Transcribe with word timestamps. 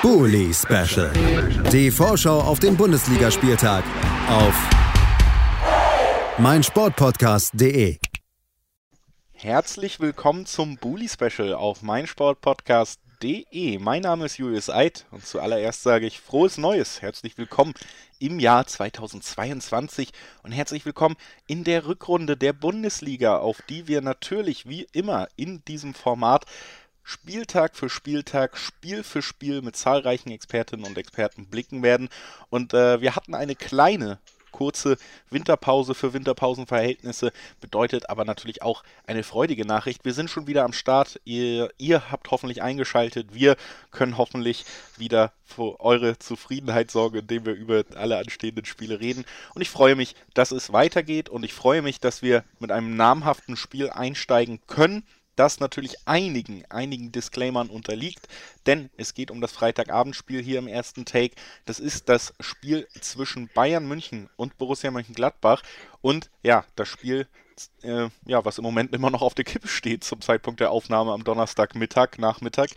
Bully 0.00 0.54
Special. 0.54 1.10
Die 1.72 1.90
Vorschau 1.90 2.40
auf 2.40 2.60
den 2.60 2.76
Bundesligaspieltag 2.76 3.82
auf 4.28 4.54
meinsportpodcast.de. 6.38 7.98
Herzlich 9.32 9.98
willkommen 9.98 10.46
zum 10.46 10.76
Bully 10.76 11.08
Special 11.08 11.52
auf 11.52 11.82
meinsportpodcast.de. 11.82 13.80
Mein 13.80 14.02
Name 14.02 14.26
ist 14.26 14.38
Julius 14.38 14.70
Eid 14.70 15.04
und 15.10 15.26
zuallererst 15.26 15.82
sage 15.82 16.06
ich 16.06 16.20
frohes 16.20 16.58
Neues. 16.58 17.02
Herzlich 17.02 17.36
willkommen 17.36 17.74
im 18.20 18.38
Jahr 18.38 18.68
2022 18.68 20.10
und 20.44 20.52
herzlich 20.52 20.86
willkommen 20.86 21.16
in 21.48 21.64
der 21.64 21.86
Rückrunde 21.86 22.36
der 22.36 22.52
Bundesliga, 22.52 23.38
auf 23.38 23.62
die 23.68 23.88
wir 23.88 24.00
natürlich 24.00 24.68
wie 24.68 24.86
immer 24.92 25.26
in 25.34 25.64
diesem 25.64 25.92
Format 25.94 26.44
Spieltag 27.08 27.74
für 27.74 27.88
Spieltag, 27.88 28.58
Spiel 28.58 29.02
für 29.02 29.22
Spiel 29.22 29.62
mit 29.62 29.76
zahlreichen 29.76 30.30
Expertinnen 30.30 30.84
und 30.84 30.98
Experten 30.98 31.46
blicken 31.46 31.82
werden. 31.82 32.10
Und 32.50 32.74
äh, 32.74 33.00
wir 33.00 33.16
hatten 33.16 33.34
eine 33.34 33.56
kleine 33.56 34.18
kurze 34.52 34.98
Winterpause 35.30 35.94
für 35.94 36.12
Winterpausenverhältnisse, 36.12 37.32
bedeutet 37.62 38.10
aber 38.10 38.26
natürlich 38.26 38.60
auch 38.60 38.82
eine 39.06 39.22
freudige 39.22 39.64
Nachricht. 39.64 40.04
Wir 40.04 40.12
sind 40.12 40.28
schon 40.28 40.46
wieder 40.46 40.64
am 40.64 40.74
Start. 40.74 41.18
Ihr, 41.24 41.70
ihr 41.78 42.10
habt 42.10 42.30
hoffentlich 42.30 42.62
eingeschaltet. 42.62 43.32
Wir 43.32 43.56
können 43.90 44.18
hoffentlich 44.18 44.66
wieder 44.98 45.32
für 45.46 45.80
eure 45.80 46.18
Zufriedenheit 46.18 46.90
sorgen, 46.90 47.20
indem 47.20 47.46
wir 47.46 47.54
über 47.54 47.84
alle 47.94 48.18
anstehenden 48.18 48.66
Spiele 48.66 49.00
reden. 49.00 49.24
Und 49.54 49.62
ich 49.62 49.70
freue 49.70 49.96
mich, 49.96 50.14
dass 50.34 50.50
es 50.50 50.74
weitergeht 50.74 51.30
und 51.30 51.42
ich 51.42 51.54
freue 51.54 51.80
mich, 51.80 52.00
dass 52.00 52.20
wir 52.20 52.44
mit 52.58 52.70
einem 52.70 52.96
namhaften 52.96 53.56
Spiel 53.56 53.88
einsteigen 53.88 54.60
können 54.66 55.04
das 55.38 55.60
natürlich 55.60 55.96
einigen, 56.06 56.64
einigen 56.68 57.12
Disclaimern 57.12 57.70
unterliegt, 57.70 58.26
denn 58.66 58.90
es 58.96 59.14
geht 59.14 59.30
um 59.30 59.40
das 59.40 59.52
Freitagabendspiel 59.52 60.42
hier 60.42 60.58
im 60.58 60.66
ersten 60.66 61.04
Take. 61.04 61.34
Das 61.64 61.78
ist 61.78 62.08
das 62.08 62.34
Spiel 62.40 62.88
zwischen 63.00 63.48
Bayern 63.54 63.86
München 63.86 64.28
und 64.36 64.58
Borussia 64.58 64.90
Mönchengladbach 64.90 65.62
und 66.00 66.30
ja, 66.42 66.64
das 66.76 66.88
Spiel, 66.88 67.28
äh, 67.82 68.08
ja, 68.26 68.44
was 68.44 68.58
im 68.58 68.64
Moment 68.64 68.92
immer 68.92 69.10
noch 69.10 69.22
auf 69.22 69.34
der 69.34 69.44
Kippe 69.44 69.68
steht 69.68 70.04
zum 70.04 70.20
Zeitpunkt 70.20 70.60
der 70.60 70.70
Aufnahme 70.70 71.12
am 71.12 71.24
Donnerstagmittag, 71.24 72.18
Nachmittag, 72.18 72.70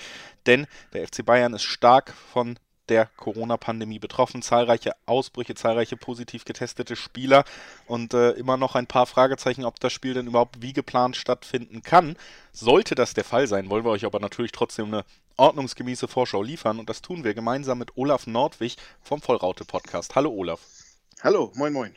denn 0.46 0.68
der 0.94 1.08
FC 1.08 1.25
Bayern 1.25 1.53
ist 1.53 1.64
stark 1.64 2.14
von 2.31 2.58
der 2.92 3.06
Corona-Pandemie 3.16 4.00
betroffen. 4.00 4.42
Zahlreiche 4.42 4.92
Ausbrüche, 5.06 5.56
zahlreiche 5.56 5.95
positiv 5.95 6.44
getestete 6.44 6.97
Spieler 6.97 7.45
und 7.88 8.14
äh, 8.14 8.31
immer 8.31 8.58
noch 8.58 8.75
ein 8.75 8.86
paar 8.86 9.06
Fragezeichen, 9.06 9.64
ob 9.64 9.80
das 9.80 9.94
Spiel 9.94 10.14
denn 10.14 10.28
überhaupt 10.28 10.61
wie 10.61 10.73
geplant 10.73 11.16
stattfinden 11.16 11.84
kann. 11.84 12.17
Sollte 12.52 12.94
das 12.94 13.14
der 13.14 13.23
Fall 13.23 13.47
sein, 13.47 13.69
wollen 13.69 13.86
wir 13.86 13.92
euch 13.92 14.03
aber 14.03 14.19
natürlich 14.19 14.52
trotzdem 14.52 14.88
eine 14.88 15.06
ordnungsgemäße 15.38 16.09
Vorschau 16.09 16.44
liefern 16.44 16.80
und 16.80 16.89
das 16.89 17.02
tun 17.02 17.23
wir 17.23 17.34
gemeinsam 17.34 17.78
mit 17.78 17.95
Olaf 17.95 18.28
Nordwig 18.28 18.75
vom 19.02 19.22
Vollraute-Podcast. 19.22 20.16
Hallo 20.16 20.30
Olaf. 20.30 20.59
Hallo, 21.23 21.53
moin 21.56 21.72
moin. 21.72 21.95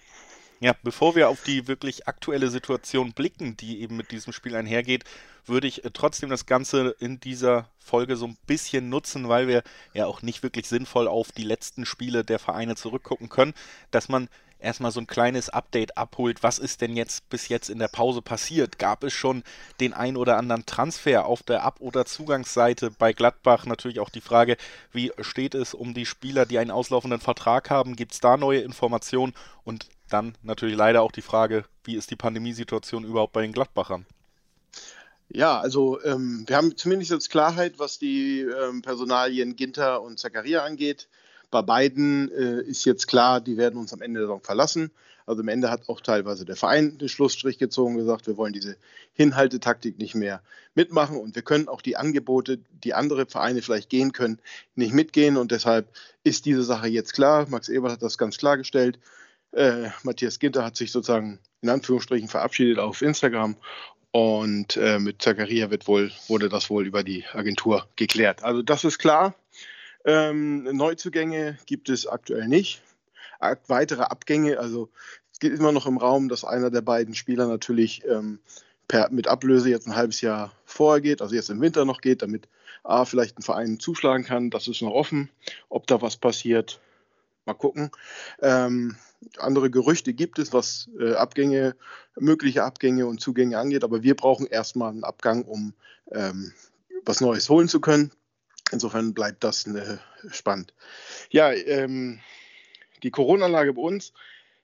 Ja, 0.65 0.75
bevor 0.83 1.15
wir 1.15 1.29
auf 1.29 1.43
die 1.43 1.69
wirklich 1.69 2.09
aktuelle 2.09 2.49
Situation 2.49 3.13
blicken, 3.13 3.55
die 3.55 3.83
eben 3.83 3.99
mit 3.99 4.13
diesem 4.13 4.33
Spiel 4.33 4.57
einhergeht, 4.57 5.05
würde 5.45 5.67
ich 5.67 5.85
äh, 5.85 5.91
trotzdem 5.93 6.31
das 6.31 6.47
Ganze 6.47 6.97
in 7.01 7.21
dieser 7.21 7.69
Folge 7.79 8.17
so 8.17 8.27
ein 8.27 8.39
bisschen 8.47 8.89
nutzen, 8.89 9.29
weil 9.29 9.47
wir 9.47 9.63
ja 9.93 10.07
auch 10.07 10.23
nicht 10.23 10.43
wirklich 10.43 10.67
sinnvoll 10.67 11.07
auf 11.07 11.33
die 11.33 11.45
letzten 11.45 11.85
Spiele 11.85 12.25
der 12.25 12.39
Vereine 12.39 12.77
zurückgucken 12.77 13.29
können, 13.29 13.53
dass 13.91 14.09
man 14.09 14.31
erstmal 14.59 14.91
so 14.91 15.01
ein 15.01 15.07
kleines 15.07 15.51
Update 15.51 15.99
abholt. 15.99 16.43
Was 16.43 16.59
ist 16.59 16.81
denn 16.81 16.97
jetzt 16.97 17.29
bis 17.29 17.49
jetzt 17.49 17.69
in 17.69 17.79
der 17.79 17.89
Pause 17.89 18.23
passiert? 18.23 18.79
Gab 18.79 19.05
es 19.05 19.13
schon 19.13 19.45
den 19.81 19.93
ein 19.93 20.17
oder 20.17 20.39
anderen 20.39 20.65
Transfer 20.65 21.27
auf 21.27 21.43
der 21.43 21.63
Ab- 21.63 21.81
oder 21.81 22.07
Zugangsseite 22.07 22.91
bei 22.91 23.13
Gladbach? 23.13 23.67
Natürlich 23.67 24.01
auch 24.01 24.09
die 24.09 24.23
Frage, 24.23 24.57
wie 24.93 25.13
steht 25.21 25.55
es 25.55 25.75
um 25.75 25.93
die 25.93 26.07
Spieler, 26.07 26.47
die 26.47 26.59
einen 26.59 26.71
auslaufenden 26.71 27.21
Vertrag 27.21 27.69
haben? 27.69 27.97
Gibt 27.97 28.13
es 28.13 28.21
da 28.21 28.39
neue 28.39 28.61
Informationen? 28.61 29.35
Und 29.65 29.89
dann 30.09 30.37
natürlich 30.43 30.77
leider 30.77 31.03
auch 31.03 31.13
die 31.13 31.23
Frage, 31.23 31.65
wie 31.85 31.97
ist 31.97 32.11
die 32.11 32.17
Pandemiesituation 32.17 33.05
überhaupt 33.05 33.33
bei 33.33 33.43
den 33.43 33.53
Gladbachern? 33.53 34.07
Ja, 35.29 35.59
also 35.61 36.03
ähm, 36.05 36.45
wir 36.47 36.57
haben 36.57 36.77
zumindest 36.77 37.11
jetzt 37.11 37.31
Klarheit, 37.31 37.79
was 37.79 37.99
die 37.99 38.41
ähm, 38.41 38.83
Personalien 38.83 39.57
Ginter 39.57 40.03
und 40.03 40.19
Zakaria 40.19 40.65
angeht. 40.65 41.09
Bei 41.51 41.63
beiden 41.63 42.31
äh, 42.31 42.61
ist 42.63 42.85
jetzt 42.85 43.07
klar, 43.07 43.41
die 43.41 43.57
werden 43.57 43.79
uns 43.79 43.93
am 43.93 44.03
Ende 44.03 44.21
der 44.21 44.27
Saison 44.27 44.43
verlassen. 44.43 44.91
Also 45.27 45.41
am 45.41 45.49
Ende 45.49 45.71
hat 45.71 45.89
auch 45.89 46.01
teilweise 46.01 46.45
der 46.45 46.57
Verein 46.57 46.99
den 46.99 47.09
Schlussstrich 47.09 47.59
gezogen, 47.59 47.97
gesagt, 47.97 48.27
wir 48.27 48.37
wollen 48.37 48.53
diese 48.53 48.77
Hinhaltetaktik 49.15 49.99
nicht 49.99 50.15
mehr 50.15 50.43
mitmachen 50.75 51.17
und 51.17 51.35
wir 51.35 51.43
können 51.43 51.69
auch 51.69 51.81
die 51.81 51.97
Angebote, 51.97 52.59
die 52.83 52.93
andere 52.93 53.25
Vereine 53.27 53.63
vielleicht 53.63 53.89
gehen 53.89 54.13
können, 54.13 54.39
nicht 54.75 54.93
mitgehen 54.93 55.39
und 55.39 55.51
deshalb 55.51 55.89
ist 56.25 56.45
diese 56.45 56.63
Sache 56.63 56.89
jetzt 56.89 57.15
klar. 57.15 57.47
Max 57.49 57.69
Ebert 57.69 57.93
hat 57.93 58.03
das 58.03 58.19
ganz 58.19 58.37
klargestellt. 58.37 58.99
Äh, 59.55 59.91
Matthias 60.03 60.39
Ginter 60.39 60.65
hat 60.65 60.77
sich 60.77 60.93
sozusagen 60.93 61.39
in 61.63 61.69
Anführungsstrichen 61.69 62.29
verabschiedet 62.29 62.79
auf 62.79 63.03
Instagram 63.03 63.57
und 64.11 64.77
äh, 64.77 64.99
mit 64.99 65.23
Zakaria 65.23 65.71
wird 65.71 65.89
wohl, 65.89 66.13
wurde 66.29 66.49
das 66.49 66.71
wohl 66.71 66.87
über 66.87 67.03
die 67.03 67.25
Agentur 67.33 67.89
geklärt. 67.97 68.45
Also 68.45 68.63
das 68.63 68.85
ist 68.85 68.99
klar. 68.99 69.35
Ähm, 70.05 70.65
Neuzugänge 70.65 71.59
gibt 71.67 71.89
es 71.89 72.07
aktuell 72.07 72.47
nicht. 72.47 72.83
Weitere 73.67 74.03
Abgänge, 74.03 74.59
also 74.59 74.89
es 75.33 75.39
geht 75.41 75.53
immer 75.53 75.73
noch 75.73 75.87
im 75.87 75.99
Raum, 75.99 76.29
dass 76.29 76.45
einer 76.45 76.71
der 76.71 76.83
beiden 76.83 77.15
Spieler 77.15 77.49
natürlich 77.49 78.05
ähm, 78.07 78.39
per, 78.87 79.11
mit 79.11 79.27
Ablöse 79.27 79.71
jetzt 79.71 79.87
ein 79.87 79.97
halbes 79.97 80.21
Jahr 80.21 80.53
vorher 80.65 81.01
geht, 81.01 81.21
also 81.21 81.35
jetzt 81.35 81.51
im 81.51 81.61
Winter 81.61 81.85
noch 81.85 82.01
geht, 82.01 82.23
damit 82.23 82.49
A 82.85 83.05
vielleicht 83.05 83.39
ein 83.39 83.43
Verein 83.43 83.81
zuschlagen 83.81 84.25
kann. 84.25 84.51
Das 84.51 84.69
ist 84.69 84.83
noch 84.83 84.93
offen. 84.93 85.31
Ob 85.69 85.87
da 85.87 86.01
was 86.03 86.17
passiert, 86.17 86.81
mal 87.47 87.55
gucken. 87.55 87.91
Ähm, 88.41 88.97
andere 89.39 89.71
Gerüchte 89.71 90.15
gibt 90.15 90.39
es, 90.39 90.53
was 90.53 90.89
äh, 90.99 91.15
Abgänge, 91.15 91.77
mögliche 92.19 92.65
Abgänge 92.65 93.07
und 93.07 93.21
Zugänge 93.21 93.59
angeht, 93.59 93.85
aber 93.85 94.03
wir 94.03 94.15
brauchen 94.15 94.47
erstmal 94.47 94.91
einen 94.91 95.05
Abgang, 95.05 95.45
um 95.45 95.75
ähm, 96.11 96.53
was 97.05 97.21
Neues 97.21 97.49
holen 97.49 97.69
zu 97.69 97.81
können. 97.81 98.13
Insofern 98.71 99.15
bleibt 99.15 99.45
das 99.45 99.67
äh, 99.67 99.99
spannend. 100.31 100.73
Ja, 101.31 101.53
ähm, 101.53 102.21
die 103.03 103.11
Corona-Lage 103.11 103.75
bei 103.75 103.83
uns 103.83 104.13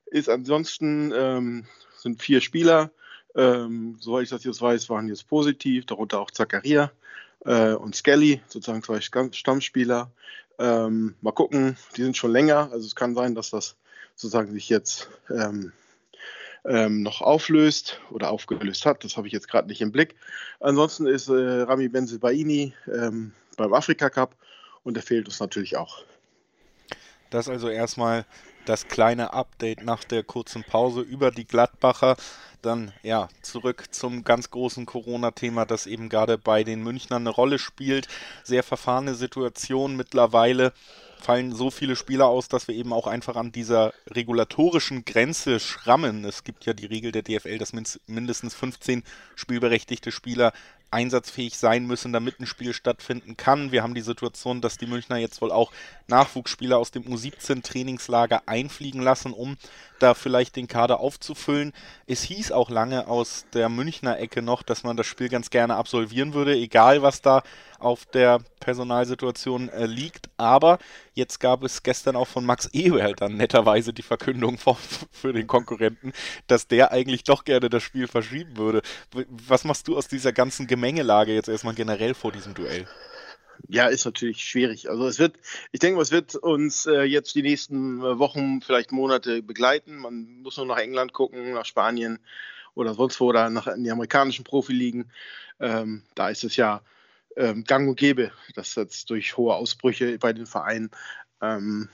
ist 0.07 0.29
ansonsten, 0.29 1.13
ähm, 1.15 1.67
sind 1.97 2.23
vier 2.23 2.41
Spieler, 2.41 2.91
ähm, 3.35 3.97
soweit 4.01 4.25
ich 4.25 4.31
das 4.31 4.45
jetzt 4.45 4.63
weiß, 4.63 4.89
waren 4.89 5.09
jetzt 5.09 5.29
positiv, 5.29 5.87
darunter 5.87 6.19
auch 6.21 6.31
Zakaria 6.31 6.91
äh, 7.45 7.73
und 7.73 7.95
Skelly, 7.95 8.41
sozusagen 8.49 8.83
zwei 8.83 9.01
Stammspieler. 9.01 10.11
Ähm, 10.59 11.15
mal 11.21 11.33
gucken, 11.33 11.77
die 11.97 12.03
sind 12.03 12.17
schon 12.17 12.33
länger, 12.33 12.71
also 12.73 12.87
es 12.87 12.97
kann 12.97 13.15
sein, 13.15 13.35
dass 13.35 13.51
das 13.51 13.77
sozusagen 14.21 14.53
sich 14.53 14.69
jetzt 14.69 15.09
ähm, 15.31 15.73
ähm, 16.67 17.03
noch 17.03 17.23
auflöst 17.23 18.01
oder 18.11 18.31
aufgelöst 18.31 18.85
hat. 18.85 19.03
Das 19.03 19.17
habe 19.17 19.27
ich 19.27 19.33
jetzt 19.33 19.49
gerade 19.49 19.69
nicht 19.69 19.81
im 19.81 19.93
Blick. 19.93 20.15
Ansonsten 20.61 21.07
ist 21.07 21.29
äh, 21.29 21.63
Rami 21.63 21.89
Benzelbaini 21.89 22.75
ähm, 22.87 23.33
beim 23.57 23.73
Afrika 23.73 24.11
Cup 24.11 24.37
und 24.85 24.95
der 24.95 25.03
fehlt 25.03 25.27
uns 25.27 25.41
natürlich 25.41 25.79
auch. 25.79 26.05
Das 27.31 27.49
also 27.49 27.71
erstmal 27.71 28.27
das 28.65 28.89
kleine 28.89 29.33
Update 29.33 29.83
nach 29.83 30.05
der 30.05 30.23
kurzen 30.23 30.65
Pause 30.65 31.01
über 31.01 31.31
die 31.31 31.47
Gladbacher. 31.47 32.17
Dann 32.63 32.93
ja, 33.03 33.29
zurück 33.43 33.87
zum 33.91 34.23
ganz 34.23 34.51
großen 34.51 34.87
Corona-Thema, 34.87 35.65
das 35.65 35.87
eben 35.87 36.09
gerade 36.09 36.37
bei 36.37 36.63
den 36.63 36.83
Münchnern 36.83 37.23
eine 37.23 37.31
Rolle 37.31 37.59
spielt. 37.59 38.07
Sehr 38.45 38.63
verfahrene 38.63 39.15
Situation 39.15 39.97
mittlerweile 39.97 40.73
fallen 41.21 41.53
so 41.53 41.71
viele 41.71 41.97
Spieler 41.97 42.27
aus, 42.27 42.49
dass 42.49 42.67
wir 42.67 42.75
eben 42.75 42.93
auch 42.93 43.07
einfach 43.07 43.37
an 43.37 43.53
dieser 43.53 43.93
regulatorischen 44.11 45.05
Grenze 45.05 45.61
schrammen. 45.61 46.25
Es 46.25 46.45
gibt 46.45 46.65
ja 46.65 46.73
die 46.73 46.87
Regel 46.87 47.13
der 47.13 47.23
DFL, 47.23 47.59
dass 47.59 47.73
mindestens 48.07 48.55
15 48.55 49.05
spielberechtigte 49.37 50.13
Spieler 50.13 50.53
einsatzfähig 50.91 51.57
sein 51.57 51.87
müssen, 51.87 52.13
damit 52.13 52.41
ein 52.41 52.47
Spiel 52.47 52.73
stattfinden 52.73 53.37
kann. 53.37 53.73
Wir 53.73 53.83
haben 53.83 53.95
die 53.95 54.01
Situation, 54.01 54.61
dass 54.61 54.79
die 54.79 54.87
Münchner 54.87 55.17
jetzt 55.17 55.41
wohl 55.41 55.53
auch 55.53 55.73
Nachwuchsspieler 56.09 56.79
aus 56.79 56.91
dem 56.91 57.05
U17-Trainingslager 57.05 58.43
einfliegen 58.47 59.01
lassen, 59.01 59.33
um 59.33 59.57
da 59.99 60.15
vielleicht 60.15 60.57
den 60.57 60.69
Kader 60.69 61.01
aufzufüllen. 61.01 61.73
Es 62.07 62.23
hieß 62.23 62.53
auch 62.53 62.71
lange 62.71 63.07
aus 63.07 63.47
der 63.53 63.69
Münchner 63.69 64.19
Ecke 64.19 64.43
noch, 64.43 64.63
dass 64.63 64.83
man 64.83 64.97
das 64.97 65.07
Spiel 65.07 65.29
ganz 65.29 65.51
gerne 65.51 65.77
absolvieren 65.77 66.35
würde, 66.35 66.55
egal 66.55 67.03
was 67.03 67.23
da 67.23 67.43
auf 67.81 68.07
der 68.07 68.41
Personalsituation 68.61 69.69
äh, 69.71 69.87
liegt. 69.87 70.31
Aber 70.37 70.79
jetzt 71.15 71.41
gab 71.41 71.65
es 71.65 71.83
gestern 71.83 72.17
auch 72.17 72.29
von 72.29 72.45
Max 72.45 72.67
Eberl 72.73 73.15
dann 73.15 73.37
netterweise 73.37 73.93
die 73.93 74.03
Verkündung 74.03 74.59
von, 74.59 74.77
für 75.11 75.33
den 75.33 75.47
Konkurrenten, 75.47 76.13
dass 76.47 76.69
der 76.69 76.93
eigentlich 76.93 77.25
doch 77.25 77.45
gerne 77.45 77.69
das 77.69 77.83
Spiel 77.83 78.07
verschieben 78.07 78.57
würde. 78.57 78.83
Was 79.29 79.65
machst 79.65 79.89
du 79.89 79.97
aus 79.97 80.09
dieser 80.09 80.33
ganzen 80.33 80.67
Gemengelage 80.67 81.35
jetzt 81.35 81.49
erstmal 81.49 81.75
generell 81.75 82.15
vor 82.15 82.33
diesem 82.33 82.55
Duell? 82.55 82.87
Ja, 83.69 83.87
ist 83.87 84.05
natürlich 84.05 84.43
schwierig. 84.43 84.89
Also 84.89 85.07
es 85.07 85.19
wird, 85.19 85.37
ich 85.73 85.81
denke, 85.81 86.01
es 86.01 86.11
wird 86.11 86.35
uns 86.35 86.87
äh, 86.87 87.03
jetzt 87.03 87.35
die 87.35 87.43
nächsten 87.43 88.01
äh, 88.01 88.19
Wochen, 88.19 88.61
vielleicht 88.63 88.93
Monate 88.93 89.43
begleiten. 89.43 89.97
Man 89.97 90.43
muss 90.43 90.57
nur 90.57 90.67
nach 90.67 90.79
England 90.79 91.13
gucken, 91.13 91.53
nach 91.53 91.67
Spanien 91.67 92.19
oder 92.75 92.95
sonst 92.95 93.21
wo 93.21 93.27
oder 93.27 93.51
nach 93.51 93.67
in 93.67 93.85
die 93.85 93.91
amerikanischen 93.91 94.45
Profiligen. 94.45 95.11
Ähm, 95.59 96.03
da 96.15 96.31
ist 96.31 96.45
es 96.45 96.57
ja 96.57 96.81
ähm, 97.37 97.65
gang 97.65 97.89
und 97.89 97.97
gäbe, 97.99 98.33
dass 98.55 98.75
jetzt 98.75 99.11
durch 99.11 99.37
hohe 99.37 99.55
Ausbrüche 99.55 100.19
bei 100.19 100.33
den 100.33 100.47
Vereinen 100.47 100.91
ähm, 101.41 101.89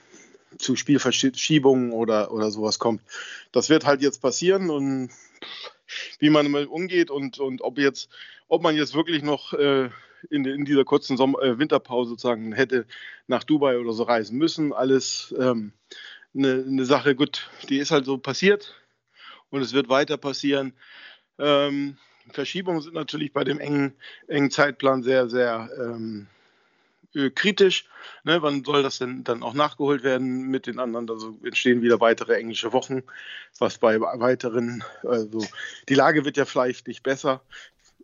zu 0.59 0.77
Spielverschiebungen 0.77 1.93
oder, 1.93 2.33
oder 2.33 2.51
sowas 2.51 2.79
kommt. 2.79 3.03
Das 3.53 3.69
wird 3.69 3.85
halt 3.85 4.03
jetzt 4.03 4.23
passieren 4.23 4.71
und 4.71 5.11
wie 6.19 6.31
man 6.31 6.51
damit 6.51 6.69
umgeht 6.69 7.11
und, 7.11 7.39
und 7.39 7.63
ob 7.63 7.79
jetzt, 7.79 8.09
ob 8.49 8.63
man 8.63 8.75
jetzt 8.75 8.95
wirklich 8.95 9.23
noch 9.23 9.53
äh, 9.53 9.91
in, 10.31 10.45
in, 10.45 10.65
dieser 10.65 10.85
kurzen 10.85 11.17
Sommer, 11.17 11.41
äh, 11.43 11.59
Winterpause 11.59 12.11
sozusagen 12.11 12.53
hätte 12.53 12.87
nach 13.27 13.45
Dubai 13.45 13.79
oder 13.79 13.93
so 13.93 14.05
reisen 14.05 14.39
müssen. 14.39 14.73
Alles 14.73 15.35
ähm, 15.39 15.73
eine, 16.35 16.85
Sache, 16.85 17.15
gut, 17.15 17.49
die 17.69 17.79
ist 17.79 17.91
halt 17.91 18.05
so 18.05 18.19
passiert 18.19 18.75
und 19.51 19.63
es 19.63 19.73
wird 19.73 19.89
weiter 19.89 20.17
passieren. 20.17 20.75
Ähm, 21.39 21.99
Verschiebungen 22.31 22.81
sind 22.81 22.95
natürlich 22.95 23.33
bei 23.33 23.45
dem 23.45 23.59
engen, 23.59 23.95
engen 24.29 24.51
Zeitplan 24.51 25.03
sehr, 25.03 25.29
sehr 25.29 25.71
ähm, 25.79 26.27
äh, 27.15 27.31
kritisch. 27.31 27.89
Ne, 28.25 28.43
wann 28.43 28.65
soll 28.65 28.83
das 28.83 28.99
denn 28.99 29.25
dann 29.25 29.43
auch 29.43 29.55
nachgeholt 29.55 30.03
werden 30.03 30.49
mit 30.49 30.67
den 30.67 30.79
anderen? 30.79 31.09
Also 31.09 31.39
entstehen 31.45 31.83
wieder 31.83 32.01
weitere 32.01 32.35
englische 32.35 32.73
Wochen, 32.73 33.03
was 33.59 33.79
bei 33.79 34.01
weiteren, 34.01 34.85
also 35.03 35.45
die 35.89 35.95
Lage 35.95 36.25
wird 36.25 36.37
ja 36.37 36.45
vielleicht 36.45 36.89
nicht 36.89 37.03
besser. 37.03 37.43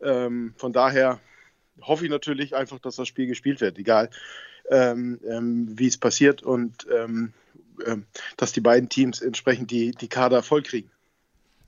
Ähm, 0.00 0.54
von 0.56 0.72
daher 0.72 1.20
hoffe 1.80 2.04
ich 2.04 2.10
natürlich 2.10 2.54
einfach, 2.54 2.78
dass 2.78 2.96
das 2.96 3.08
Spiel 3.08 3.26
gespielt 3.26 3.60
wird, 3.60 3.78
egal 3.78 4.10
ähm, 4.70 5.20
ähm, 5.28 5.78
wie 5.78 5.86
es 5.86 5.98
passiert 5.98 6.42
und 6.42 6.86
ähm, 6.92 7.32
ähm, 7.86 8.06
dass 8.36 8.52
die 8.52 8.60
beiden 8.60 8.88
Teams 8.88 9.20
entsprechend 9.20 9.70
die, 9.70 9.92
die 9.92 10.08
Kader 10.08 10.42
vollkriegen. 10.42 10.90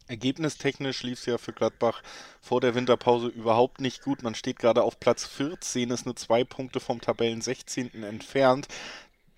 Ergebnistechnisch 0.07 1.03
lief 1.03 1.21
es 1.21 1.27
ja 1.27 1.39
für 1.39 1.53
Gladbach 1.53 2.03
vor 2.41 2.61
der 2.61 2.75
Winterpause 2.75 3.29
überhaupt 3.29 3.81
nicht 3.81 4.03
gut. 4.03 4.23
Man 4.23 4.35
steht 4.35 4.59
gerade 4.59 4.83
auf 4.83 5.01
Platz 5.01 5.25
14, 5.27 5.91
ist 5.91 6.05
nur 6.05 6.17
zwei 6.17 6.45
Punkte 6.45 6.81
vom 6.81 7.01
Tabellen 7.01 7.41
16. 7.41 8.03
entfernt. 8.05 8.69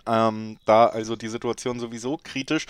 Ähm, 0.06 0.58
da 0.64 0.86
also 0.86 1.16
die 1.16 1.28
Situation 1.28 1.80
sowieso 1.80 2.16
kritisch. 2.16 2.66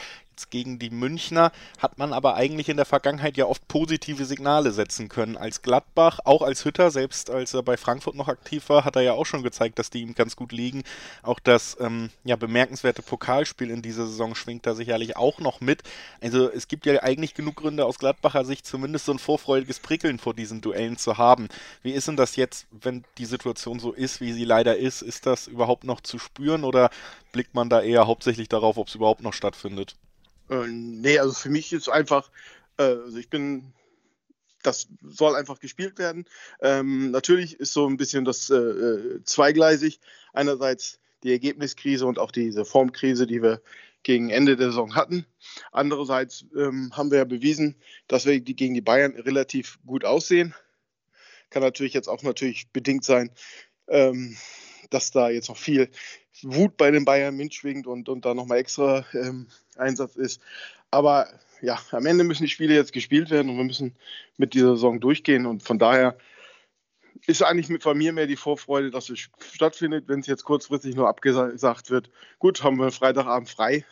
Gegen 0.51 0.79
die 0.79 0.91
Münchner 0.91 1.51
hat 1.79 1.99
man 1.99 2.13
aber 2.13 2.35
eigentlich 2.35 2.69
in 2.69 2.77
der 2.77 2.87
Vergangenheit 2.87 3.37
ja 3.37 3.47
oft 3.47 3.67
positive 3.69 4.25
Signale 4.25 4.71
setzen 4.71 5.09
können. 5.09 5.37
Als 5.37 5.63
Gladbach, 5.63 6.21
auch 6.25 6.43
als 6.43 6.65
Hütter, 6.65 6.91
selbst 6.91 7.31
als 7.31 7.55
er 7.55 7.63
bei 7.63 7.77
Frankfurt 7.77 8.15
noch 8.15 8.29
aktiv 8.29 8.69
war, 8.69 8.85
hat 8.85 8.97
er 8.97 9.03
ja 9.03 9.13
auch 9.13 9.25
schon 9.25 9.43
gezeigt, 9.43 9.79
dass 9.79 9.91
die 9.91 10.03
ihm 10.03 10.15
ganz 10.15 10.37
gut 10.37 10.53
liegen. 10.53 10.83
Auch 11.23 11.41
das 11.41 11.77
ähm, 11.81 12.11
ja, 12.25 12.37
bemerkenswerte 12.37 13.03
Pokalspiel 13.03 13.71
in 13.71 13.83
dieser 13.83 14.07
Saison 14.07 14.35
schwingt 14.35 14.67
da 14.67 14.75
sicherlich 14.75 15.17
auch 15.17 15.41
noch 15.41 15.61
mit. 15.61 15.83
Also 16.21 16.51
es 16.51 16.69
gibt 16.69 16.87
ja 16.87 17.03
eigentlich 17.03 17.35
genug 17.35 17.57
Gründe 17.57 17.87
aus 17.87 17.99
Gladbacher 17.99 18.45
Sicht, 18.45 18.67
zumindest 18.67 19.07
so 19.07 19.13
ein 19.13 19.19
vorfreudiges 19.19 19.81
Prickeln 19.81 20.19
vor 20.19 20.35
diesen 20.35 20.61
Duellen 20.61 20.97
zu 20.99 21.19
haben. 21.19 21.49
Wie 21.83 21.93
ist 21.93 22.09
denn 22.09 22.17
das 22.17 22.37
jetzt, 22.37 22.67
wenn 22.71 23.05
die 23.19 23.27
Situation 23.27 23.81
so 23.81 23.93
ist, 23.93 24.21
wie 24.21 24.33
sie 24.33 24.45
leider 24.45 24.77
ist? 24.77 25.03
Ist 25.03 25.27
das 25.27 25.47
überhaupt 25.47 25.85
noch 25.85 26.01
zu 26.01 26.19
spüren 26.19 26.65
oder 26.65 26.91
blickt 27.33 27.55
man 27.55 27.69
da 27.69 27.81
eher 27.81 28.07
hauptsächlich 28.07 28.49
darauf, 28.49 28.77
ob 28.77 28.89
es 28.89 28.95
überhaupt 28.95 29.23
noch 29.23 29.33
stattfindet? 29.33 29.97
Äh, 30.51 30.67
nee, 30.69 31.19
also 31.19 31.33
für 31.33 31.51
mich 31.51 31.73
ist 31.73 31.89
einfach, 31.89 32.31
äh, 32.79 32.83
also 32.83 33.17
ich 33.17 33.31
bin, 33.31 33.73
das 34.63 34.89
soll 35.03 35.35
einfach 35.37 35.61
gespielt 35.61 35.99
werden. 35.99 36.27
Ähm, 36.61 37.11
natürlich 37.11 37.59
ist 37.61 37.73
so 37.73 37.87
ein 37.87 37.97
bisschen 37.97 38.25
das 38.25 38.51
äh, 38.51 38.57
äh, 38.57 39.23
zweigleisig. 39.25 40.01
Einerseits 40.33 40.99
die 41.23 41.33
Ergebniskrise 41.33 42.07
und 42.07 42.19
auch 42.19 42.31
diese 42.31 42.65
Formkrise, 42.65 43.27
die 43.27 43.43
wir 43.43 43.61
gegen 44.03 44.31
Ende 44.31 44.57
der 44.57 44.69
Saison 44.69 44.95
hatten. 44.95 45.27
Andererseits 45.73 46.45
ähm, 46.57 46.93
haben 46.97 47.11
wir 47.11 47.19
ja 47.19 47.25
bewiesen, 47.25 47.75
dass 48.07 48.25
wir 48.25 48.41
gegen 48.41 48.75
die 48.75 48.81
Bayern 48.81 49.13
relativ 49.17 49.79
gut 49.85 50.05
aussehen. 50.05 50.55
Kann 51.51 51.63
natürlich 51.63 51.95
jetzt 51.95 52.09
auch 52.09 52.23
natürlich 52.23 52.69
bedingt 52.69 53.05
sein, 53.05 53.33
ähm, 53.89 54.37
dass 54.97 55.11
da 55.11 55.29
jetzt 55.29 55.49
noch 55.49 55.57
viel 55.59 55.91
Wut 56.43 56.77
bei 56.77 56.91
den 56.91 57.05
Bayern 57.05 57.37
mitschwingt 57.37 57.87
und, 57.87 58.09
und 58.09 58.25
da 58.25 58.35
nochmal 58.35 58.59
extra 58.59 59.05
ähm, 59.13 59.49
Einsatz 59.77 60.17
ist. 60.17 60.41
Aber 60.91 61.29
ja, 61.61 61.79
am 61.91 62.07
Ende 62.07 62.25
müssen 62.25 62.45
die 62.45 62.51
Spiele 62.51 62.75
jetzt 62.75 62.93
gespielt 62.93 63.31
werden 63.31 63.51
und 63.51 63.59
wir 63.59 63.65
müssen 63.65 63.97
mit 64.37 64.55
dieser 64.55 64.71
Saison 64.71 65.01
durchgehen. 65.01 65.47
Und 65.47 65.63
von 65.63 65.79
daher 65.79 66.17
ist 67.27 67.43
eigentlich 67.43 67.83
von 67.83 67.99
mir 67.99 68.13
mehr 68.13 68.27
die 68.27 68.37
Vorfreude, 68.37 68.91
dass 68.91 69.11
es 69.11 69.29
stattfindet. 69.53 70.09
Wenn 70.09 70.21
es 70.21 70.27
jetzt 70.27 70.45
kurzfristig 70.45 70.95
nur 70.95 71.09
abgesagt 71.09 71.91
wird, 71.91 72.11
gut, 72.39 72.63
haben 72.63 72.79
wir 72.79 72.91
Freitagabend 72.91 73.49
frei. 73.49 73.85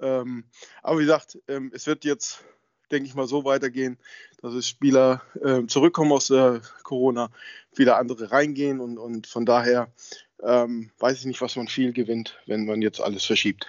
Ähm, 0.00 0.44
aber 0.82 0.98
wie 0.98 1.04
gesagt, 1.04 1.38
ähm, 1.48 1.70
es 1.74 1.86
wird 1.86 2.04
jetzt, 2.04 2.44
denke 2.90 3.08
ich 3.08 3.14
mal, 3.14 3.26
so 3.26 3.44
weitergehen, 3.44 3.98
dass 4.40 4.54
es 4.54 4.68
Spieler 4.68 5.22
äh, 5.42 5.66
zurückkommen 5.66 6.12
aus 6.12 6.28
der 6.28 6.60
Corona, 6.82 7.30
wieder 7.74 7.98
andere 7.98 8.32
reingehen 8.32 8.80
und, 8.80 8.98
und 8.98 9.26
von 9.26 9.44
daher 9.44 9.88
ähm, 10.42 10.90
weiß 10.98 11.20
ich 11.20 11.24
nicht, 11.26 11.40
was 11.40 11.56
man 11.56 11.68
viel 11.68 11.92
gewinnt, 11.92 12.38
wenn 12.46 12.66
man 12.66 12.82
jetzt 12.82 13.00
alles 13.00 13.24
verschiebt. 13.24 13.66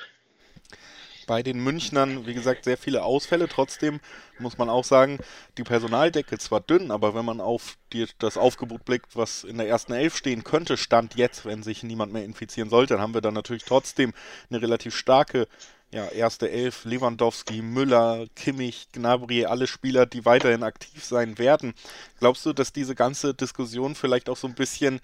Bei 1.28 1.44
den 1.44 1.62
Münchnern, 1.62 2.26
wie 2.26 2.34
gesagt, 2.34 2.64
sehr 2.64 2.78
viele 2.78 3.04
Ausfälle. 3.04 3.50
Trotzdem 3.50 4.00
muss 4.40 4.58
man 4.58 4.70
auch 4.70 4.86
sagen, 4.86 5.20
die 5.58 5.64
Personaldecke 5.64 6.38
zwar 6.38 6.62
dünn, 6.62 6.90
aber 6.90 7.16
wenn 7.16 7.26
man 7.26 7.42
auf 7.42 7.78
die, 7.92 8.06
das 8.20 8.38
Aufgebot 8.38 8.86
blickt, 8.86 9.18
was 9.18 9.44
in 9.44 9.58
der 9.58 9.68
ersten 9.68 9.92
Elf 9.92 10.16
stehen 10.16 10.46
könnte, 10.46 10.78
Stand 10.78 11.16
jetzt, 11.16 11.46
wenn 11.46 11.64
sich 11.64 11.84
niemand 11.84 12.14
mehr 12.14 12.24
infizieren 12.24 12.70
sollte, 12.70 12.94
dann 12.94 13.02
haben 13.02 13.14
wir 13.14 13.20
dann 13.20 13.34
natürlich 13.34 13.66
trotzdem 13.66 14.14
eine 14.50 14.62
relativ 14.62 14.96
starke 14.96 15.50
ja, 15.92 16.06
erste 16.10 16.50
Elf, 16.50 16.84
Lewandowski, 16.84 17.62
Müller, 17.62 18.26
Kimmich, 18.36 18.88
Gnabry, 18.92 19.46
alle 19.46 19.68
Spieler, 19.68 20.06
die 20.06 20.26
weiterhin 20.26 20.64
aktiv 20.64 21.04
sein 21.04 21.38
werden. 21.38 21.74
Glaubst 22.20 22.46
du, 22.46 22.52
dass 22.52 22.74
diese 22.74 22.94
ganze 22.94 23.34
Diskussion 23.34 23.96
vielleicht 23.96 24.30
auch 24.30 24.36
so 24.36 24.48
ein 24.48 24.56
bisschen 24.56 25.00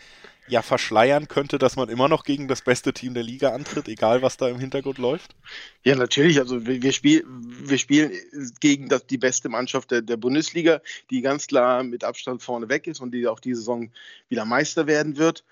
ja 0.48 0.62
verschleiern 0.62 1.30
könnte, 1.30 1.58
dass 1.58 1.78
man 1.78 1.88
immer 1.88 2.10
noch 2.10 2.26
gegen 2.26 2.50
das 2.50 2.62
beste 2.62 2.92
Team 2.92 3.14
der 3.14 3.24
Liga 3.24 3.54
antritt, 3.54 3.88
egal 3.88 4.22
was 4.22 4.36
da 4.36 4.50
im 4.50 4.60
Hintergrund 4.60 4.98
läuft? 4.98 5.36
Ja, 5.84 5.96
natürlich. 5.96 6.40
Also 6.40 6.66
wir, 6.66 6.82
wir, 6.82 6.92
spiel, 6.92 7.24
wir 7.28 7.78
spielen 7.78 8.12
gegen 8.60 8.90
das, 8.90 9.08
die 9.08 9.18
beste 9.18 9.48
Mannschaft 9.48 9.92
der, 9.92 10.02
der, 10.02 10.18
Bundesliga, 10.18 10.82
die 11.10 11.22
ganz 11.22 11.48
klar 11.48 11.84
mit 11.84 12.04
Abstand 12.04 12.44
vorne 12.44 12.68
weg 12.68 12.88
ist 12.88 13.00
und 13.00 13.12
die 13.12 13.28
auch 13.28 13.40
diese 13.40 13.62
Saison 13.62 13.90
wieder 14.28 14.44
Meister 14.44 14.86
werden 14.86 15.18
wird. 15.18 15.46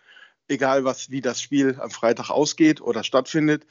Egal 0.50 0.84
was, 0.84 1.10
wie 1.10 1.22
das 1.22 1.42
Spiel 1.42 1.78
am 1.80 1.92
Freitag 1.92 2.30
ausgeht 2.30 2.82
oder 2.82 3.06
stattfindet. 3.06 3.66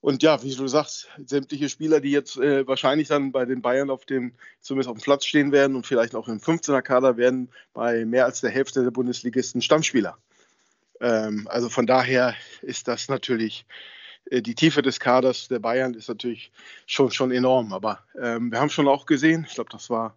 Und 0.00 0.22
ja, 0.22 0.42
wie 0.42 0.54
du 0.54 0.66
sagst, 0.66 1.08
sämtliche 1.26 1.68
Spieler, 1.68 2.00
die 2.00 2.10
jetzt 2.10 2.38
äh, 2.38 2.66
wahrscheinlich 2.66 3.08
dann 3.08 3.32
bei 3.32 3.44
den 3.44 3.60
Bayern 3.60 3.90
auf 3.90 4.06
dem, 4.06 4.32
zumindest 4.60 4.88
auf 4.88 4.96
dem 4.96 5.02
Platz 5.02 5.26
stehen 5.26 5.52
werden 5.52 5.76
und 5.76 5.86
vielleicht 5.86 6.14
auch 6.14 6.28
im 6.28 6.40
15er 6.40 6.80
Kader 6.80 7.18
werden 7.18 7.50
bei 7.74 8.06
mehr 8.06 8.24
als 8.24 8.40
der 8.40 8.50
Hälfte 8.50 8.82
der 8.82 8.90
Bundesligisten 8.90 9.60
Stammspieler. 9.60 10.16
Ähm, 11.00 11.46
also 11.50 11.68
von 11.68 11.86
daher 11.86 12.34
ist 12.62 12.88
das 12.88 13.08
natürlich, 13.08 13.66
äh, 14.30 14.40
die 14.40 14.54
Tiefe 14.54 14.80
des 14.80 15.00
Kaders 15.00 15.48
der 15.48 15.58
Bayern 15.58 15.92
ist 15.92 16.08
natürlich 16.08 16.50
schon, 16.86 17.10
schon 17.10 17.30
enorm. 17.30 17.74
Aber 17.74 18.02
ähm, 18.20 18.50
wir 18.50 18.58
haben 18.58 18.70
schon 18.70 18.88
auch 18.88 19.04
gesehen, 19.04 19.44
ich 19.46 19.54
glaube, 19.54 19.70
das 19.70 19.90
war 19.90 20.16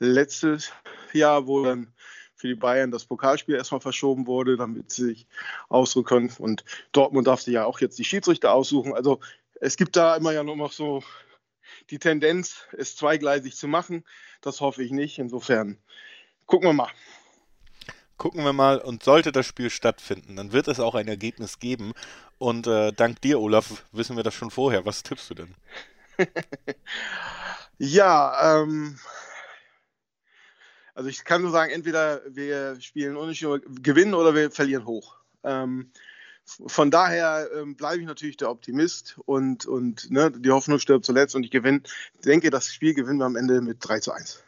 letztes 0.00 0.72
Jahr, 1.12 1.46
wo 1.46 1.62
dann 1.62 1.92
für 2.40 2.48
die 2.48 2.54
Bayern 2.54 2.90
das 2.90 3.04
Pokalspiel 3.04 3.54
erstmal 3.54 3.80
verschoben 3.80 4.26
wurde, 4.26 4.56
damit 4.56 4.90
sie 4.90 5.04
sich 5.04 5.26
ausruhen 5.68 6.04
können. 6.04 6.32
Und 6.38 6.64
Dortmund 6.92 7.26
darf 7.26 7.42
sich 7.42 7.54
ja 7.54 7.64
auch 7.64 7.80
jetzt 7.80 7.98
die 7.98 8.04
Schiedsrichter 8.04 8.52
aussuchen. 8.52 8.94
Also 8.94 9.20
es 9.60 9.76
gibt 9.76 9.96
da 9.96 10.16
immer 10.16 10.32
ja 10.32 10.42
nur 10.42 10.56
noch 10.56 10.72
so 10.72 11.02
die 11.90 11.98
Tendenz, 11.98 12.66
es 12.76 12.96
zweigleisig 12.96 13.56
zu 13.56 13.68
machen. 13.68 14.04
Das 14.40 14.60
hoffe 14.60 14.82
ich 14.82 14.90
nicht. 14.90 15.18
Insofern 15.18 15.78
gucken 16.46 16.68
wir 16.68 16.72
mal 16.72 16.90
gucken 18.20 18.44
wir 18.44 18.52
mal. 18.52 18.78
Und 18.78 19.02
sollte 19.02 19.32
das 19.32 19.46
Spiel 19.46 19.70
stattfinden, 19.70 20.36
dann 20.36 20.52
wird 20.52 20.68
es 20.68 20.78
auch 20.78 20.94
ein 20.94 21.08
Ergebnis 21.08 21.58
geben. 21.58 21.94
Und 22.38 22.68
äh, 22.68 22.92
dank 22.92 23.20
dir, 23.22 23.40
Olaf, 23.40 23.84
wissen 23.90 24.14
wir 24.14 24.22
das 24.22 24.34
schon 24.34 24.52
vorher. 24.52 24.86
Was 24.86 25.02
tippst 25.02 25.30
du 25.30 25.34
denn? 25.34 25.54
ja, 27.78 28.62
ähm, 28.62 28.98
also 30.94 31.08
ich 31.08 31.24
kann 31.24 31.42
nur 31.42 31.50
sagen, 31.50 31.72
entweder 31.72 32.22
wir 32.28 32.80
spielen 32.80 33.16
unentschieden, 33.16 33.82
gewinnen 33.82 34.14
oder 34.14 34.34
wir 34.34 34.50
verlieren 34.50 34.86
hoch. 34.86 35.16
Ähm, 35.44 35.90
von 36.44 36.90
daher 36.90 37.48
ähm, 37.54 37.76
bleibe 37.76 38.00
ich 38.00 38.06
natürlich 38.06 38.36
der 38.36 38.50
Optimist 38.50 39.18
und, 39.24 39.66
und 39.66 40.10
ne, 40.10 40.30
die 40.30 40.50
Hoffnung 40.50 40.78
stirbt 40.78 41.04
zuletzt 41.04 41.34
und 41.36 41.44
ich 41.44 41.50
gewinne, 41.50 41.82
denke, 42.24 42.50
das 42.50 42.72
Spiel 42.72 42.94
gewinnen 42.94 43.18
wir 43.18 43.26
am 43.26 43.36
Ende 43.36 43.60
mit 43.60 43.78
3 43.80 44.00
zu 44.00 44.12
1. 44.12 44.42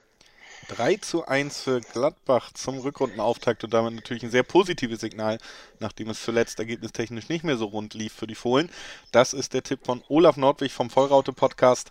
3 0.68 0.96
zu 0.96 1.26
1 1.26 1.60
für 1.60 1.80
Gladbach 1.80 2.52
zum 2.52 2.78
Rückrundenauftakt 2.78 3.64
und 3.64 3.74
damit 3.74 3.94
natürlich 3.94 4.22
ein 4.22 4.30
sehr 4.30 4.42
positives 4.42 5.00
Signal, 5.00 5.38
nachdem 5.80 6.10
es 6.10 6.22
zuletzt 6.22 6.58
ergebnistechnisch 6.58 7.28
nicht 7.28 7.44
mehr 7.44 7.56
so 7.56 7.66
rund 7.66 7.94
lief 7.94 8.12
für 8.12 8.26
die 8.26 8.34
Fohlen. 8.34 8.70
Das 9.10 9.32
ist 9.32 9.54
der 9.54 9.62
Tipp 9.62 9.80
von 9.84 10.02
Olaf 10.08 10.36
Nordwig 10.36 10.72
vom 10.72 10.88
Vollraute 10.88 11.32
Podcast. 11.32 11.90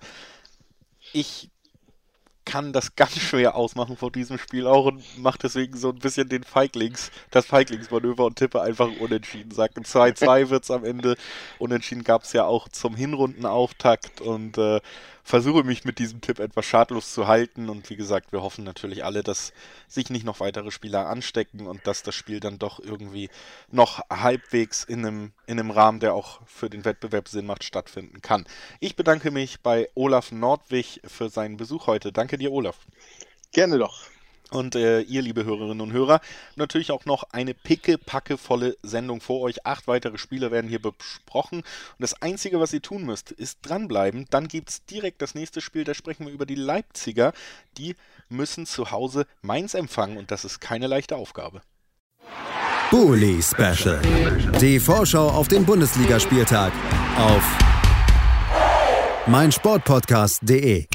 Ich 1.13 1.50
kann 2.51 2.74
das 2.74 2.98
ganz 2.98 3.17
schwer 3.17 3.55
ausmachen 3.55 3.96
vor 3.96 4.12
diesem 4.12 4.38
Spiel 4.38 4.67
auch 4.67 4.86
und 4.86 5.17
mache 5.17 5.39
deswegen 5.41 5.77
so 5.77 5.88
ein 5.89 6.00
bisschen 6.00 6.27
den 6.27 6.43
Feiglings, 6.43 7.10
das 7.29 7.46
Feiglingsmanöver 7.46 8.25
und 8.25 8.36
tippe 8.36 8.62
einfach 8.62 8.89
unentschieden. 9.00 9.51
Sag 9.51 9.72
2-2 9.72 10.50
wird 10.50 10.65
es 10.65 10.72
am 10.72 10.84
Ende. 10.84 11.15
Unentschieden 11.60 12.03
gab 12.03 12.24
es 12.24 12.34
ja 12.34 12.43
auch 12.43 12.67
zum 12.67 12.93
Hinrundenauftakt 12.93 14.20
und 14.20 14.58
äh, 14.58 14.81
versuche 15.24 15.63
mich 15.63 15.86
mit 15.86 16.00
diesem 16.00 16.22
Tipp 16.22 16.39
etwas 16.39 16.65
schadlos 16.65 17.13
zu 17.13 17.27
halten. 17.27 17.70
Und 17.70 17.89
wie 17.89 17.96
gesagt, 17.96 18.31
wir 18.31 18.41
hoffen 18.41 18.63
natürlich 18.63 19.05
alle, 19.05 19.24
dass 19.24 19.53
sich 19.88 20.10
nicht 20.10 20.25
noch 20.25 20.39
weitere 20.39 20.72
Spieler 20.72 21.08
anstecken 21.08 21.67
und 21.67 21.86
dass 21.88 22.03
das 22.03 22.15
Spiel 22.15 22.39
dann 22.39 22.60
doch 22.60 22.79
irgendwie 22.79 23.29
noch 23.70 24.01
halbwegs 24.10 24.84
in 24.84 25.05
einem, 25.05 25.31
in 25.46 25.60
einem 25.60 25.72
Rahmen, 25.72 26.00
der 26.00 26.13
auch 26.13 26.41
für 26.46 26.70
den 26.70 26.86
Wettbewerb 26.86 27.27
Sinn 27.27 27.46
macht, 27.46 27.63
stattfinden 27.63 28.22
kann. 28.22 28.46
Ich 28.79 28.96
bedanke 28.96 29.31
mich 29.31 29.62
bei 29.62 29.89
Olaf 29.96 30.31
Nordwig 30.31 31.01
für 31.05 31.29
seinen 31.29 31.58
Besuch 31.58 31.88
heute. 31.88 32.12
Danke 32.12 32.38
dir, 32.41 32.51
Olaf. 32.51 32.77
Gerne 33.51 33.77
doch. 33.77 34.05
Und 34.51 34.75
äh, 34.75 35.00
ihr, 35.01 35.21
liebe 35.21 35.45
Hörerinnen 35.45 35.79
und 35.79 35.93
Hörer, 35.93 36.19
natürlich 36.57 36.91
auch 36.91 37.05
noch 37.05 37.24
eine 37.31 37.53
picke-packe-volle 37.53 38.75
Sendung 38.83 39.21
vor 39.21 39.39
euch. 39.39 39.65
Acht 39.65 39.88
weitere 39.88 40.17
Spiele 40.17 40.51
werden 40.51 40.69
hier 40.69 40.81
besprochen. 40.81 41.60
Und 41.60 42.00
das 42.00 42.21
Einzige, 42.21 42.60
was 42.60 42.74
ihr 42.74 42.81
tun 42.81 43.05
müsst, 43.05 43.31
ist 43.31 43.60
dranbleiben. 43.62 44.25
Dann 44.29 44.50
gibt 44.50 44.69
es 44.69 44.86
direkt 44.86 45.21
das 45.21 45.36
nächste 45.36 45.62
Spiel. 45.62 45.86
Da 45.86 45.93
sprechen 45.93 46.25
wir 46.25 46.33
über 46.33 46.45
die 46.45 46.55
Leipziger. 46.55 47.31
Die 47.77 47.95
müssen 48.27 48.65
zu 48.65 48.91
Hause 48.91 49.25
Mainz 49.41 49.74
empfangen. 49.74 50.17
Und 50.17 50.31
das 50.31 50.43
ist 50.43 50.60
keine 50.60 50.88
leichte 50.88 51.15
Aufgabe. 51.15 51.62
Bully 52.91 53.41
Special. 53.41 54.01
Die 54.60 54.77
Vorschau 54.81 55.29
auf 55.29 55.48
den 55.48 55.65
Bundesligaspieltag 55.65 56.74
auf 57.17 57.57
meinsportpodcast.de. 59.27 60.90